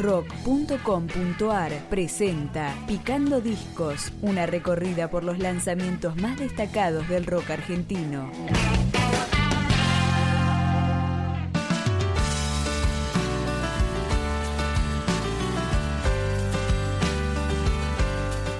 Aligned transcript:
rock.com.ar 0.00 1.72
presenta 1.90 2.74
Picando 2.86 3.40
Discos, 3.40 4.12
una 4.22 4.46
recorrida 4.46 5.10
por 5.10 5.24
los 5.24 5.38
lanzamientos 5.38 6.16
más 6.16 6.38
destacados 6.38 7.06
del 7.08 7.26
rock 7.26 7.50
argentino. 7.50 8.30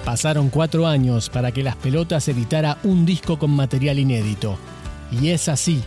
Pasaron 0.05 0.49
cuatro 0.49 0.85
años 0.85 1.29
para 1.29 1.51
que 1.51 1.63
Las 1.63 1.75
Pelotas 1.77 2.27
editara 2.27 2.77
un 2.83 3.05
disco 3.05 3.39
con 3.39 3.51
material 3.51 3.97
inédito. 3.97 4.57
Y 5.09 5.29
es 5.29 5.47
así, 5.47 5.83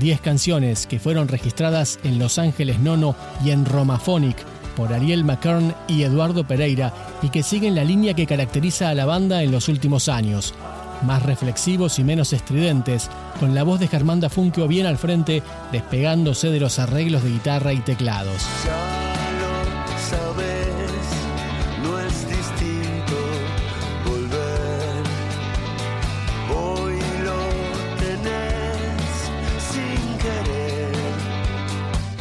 10 0.00 0.20
canciones 0.20 0.86
que 0.86 0.98
fueron 0.98 1.28
registradas 1.28 2.00
en 2.02 2.18
Los 2.18 2.38
Ángeles 2.38 2.80
Nono 2.80 3.14
y 3.44 3.50
en 3.50 3.64
Romaphonic 3.64 4.36
por 4.76 4.92
Ariel 4.92 5.24
McKern 5.24 5.74
y 5.88 6.02
Eduardo 6.02 6.46
Pereira 6.46 6.92
y 7.22 7.30
que 7.30 7.42
siguen 7.42 7.74
la 7.74 7.82
línea 7.82 8.14
que 8.14 8.26
caracteriza 8.26 8.90
a 8.90 8.94
la 8.94 9.06
banda 9.06 9.42
en 9.42 9.50
los 9.50 9.68
últimos 9.68 10.08
años. 10.08 10.54
Más 11.02 11.22
reflexivos 11.22 11.98
y 11.98 12.04
menos 12.04 12.32
estridentes, 12.32 13.10
con 13.40 13.54
la 13.54 13.64
voz 13.64 13.80
de 13.80 13.88
Germán 13.88 14.20
Dafunquio 14.20 14.68
bien 14.68 14.86
al 14.86 14.98
frente, 14.98 15.42
despegándose 15.72 16.50
de 16.50 16.60
los 16.60 16.78
arreglos 16.78 17.24
de 17.24 17.30
guitarra 17.30 17.72
y 17.72 17.80
teclados. 17.80 18.46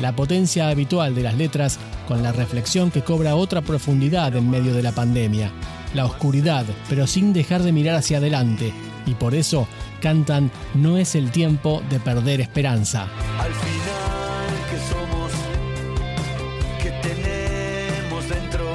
La 0.05 0.15
potencia 0.15 0.69
habitual 0.69 1.15
de 1.15 1.23
las 1.23 1.33
letras 1.33 1.79
con 2.07 2.21
la 2.21 2.31
reflexión 2.31 2.91
que 2.91 3.01
cobra 3.01 3.35
otra 3.35 3.63
profundidad 3.63 4.35
en 4.35 4.51
medio 4.51 4.75
de 4.75 4.83
la 4.83 4.91
pandemia, 4.91 5.51
la 5.95 6.05
oscuridad, 6.05 6.63
pero 6.87 7.07
sin 7.07 7.33
dejar 7.33 7.63
de 7.63 7.71
mirar 7.71 7.95
hacia 7.95 8.19
adelante, 8.19 8.71
y 9.07 9.15
por 9.15 9.33
eso 9.33 9.67
cantan 10.01 10.51
No 10.75 10.99
es 10.99 11.15
el 11.15 11.31
tiempo 11.31 11.81
de 11.89 11.99
perder 11.99 12.39
esperanza. 12.39 13.07
Al 13.39 13.51
final 13.51 14.51
que 14.69 14.77
somos, 14.93 15.31
que 16.83 16.91
tenemos 17.01 18.29
dentro, 18.29 18.65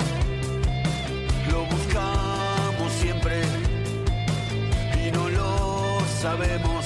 lo 1.48 1.64
buscamos 1.66 2.92
siempre 3.00 3.42
y 5.06 5.12
no 5.12 5.28
lo 5.28 6.00
sabemos, 6.20 6.79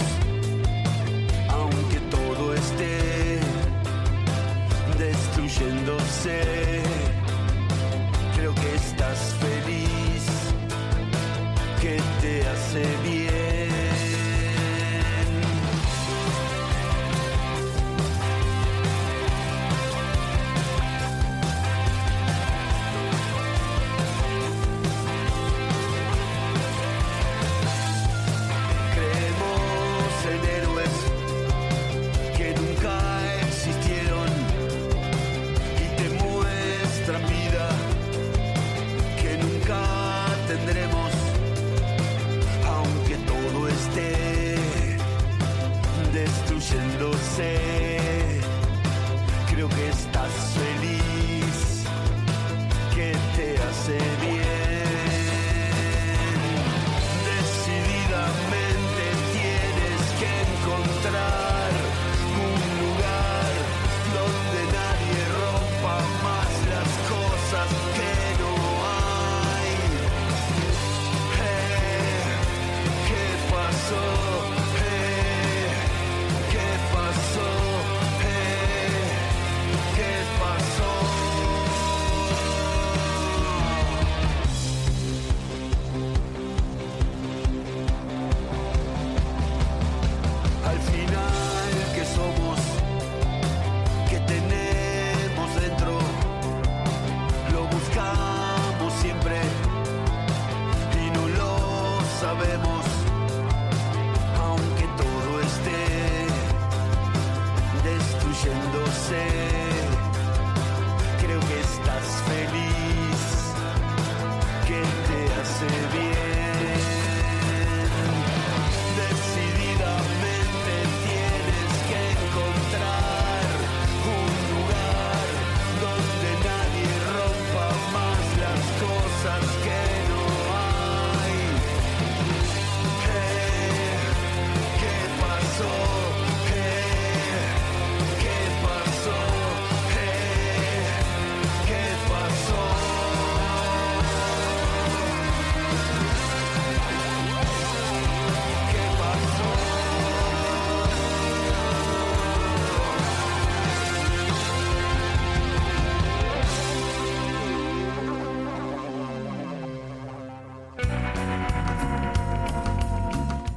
Creo 111.21 111.41
que 111.41 111.61
estás 111.61 112.23
feliz. 112.27 112.34